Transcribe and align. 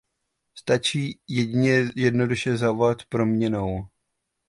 Stačí 0.55 1.19
jednoduše 1.97 2.57
zavolat 2.57 2.97
proměnnou. 3.09 3.87